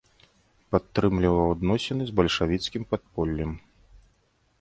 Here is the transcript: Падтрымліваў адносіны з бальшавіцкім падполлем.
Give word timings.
Падтрымліваў 0.75 1.47
адносіны 1.55 2.03
з 2.07 2.11
бальшавіцкім 2.21 2.83
падполлем. 2.95 3.51